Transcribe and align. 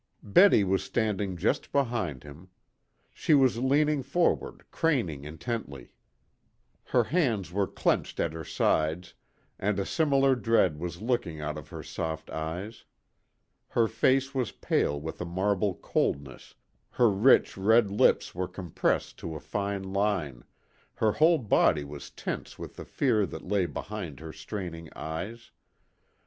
Betty 0.23 0.63
was 0.63 0.83
standing 0.83 1.37
just 1.37 1.71
behind 1.71 2.23
him. 2.23 2.49
She 3.13 3.35
was 3.35 3.59
leaning 3.59 4.01
forward 4.01 4.63
craning 4.71 5.25
intently. 5.25 5.91
Her 6.85 7.03
hands 7.03 7.51
were 7.51 7.67
clenched 7.67 8.19
at 8.19 8.33
her 8.33 8.43
sides, 8.43 9.13
and 9.59 9.77
a 9.77 9.85
similar 9.85 10.35
dread 10.35 10.79
was 10.79 11.03
looking 11.03 11.39
out 11.39 11.55
of 11.55 11.69
her 11.69 11.83
soft 11.83 12.31
eyes. 12.31 12.83
Her 13.67 13.87
face 13.87 14.33
was 14.33 14.51
pale 14.53 14.99
with 14.99 15.21
a 15.21 15.25
marble 15.25 15.75
coldness, 15.75 16.55
her 16.89 17.11
rich 17.11 17.55
red 17.55 17.91
lips 17.91 18.33
were 18.33 18.47
compressed 18.47 19.19
to 19.19 19.35
a 19.35 19.39
fine 19.39 19.83
line, 19.83 20.43
her 20.95 21.11
whole 21.11 21.37
body 21.37 21.83
was 21.83 22.09
tense 22.09 22.57
with 22.57 22.75
the 22.75 22.85
fear 22.85 23.27
that 23.27 23.45
lay 23.47 23.67
behind 23.67 24.19
her 24.19 24.33
straining 24.33 24.89
eyes. 24.95 25.51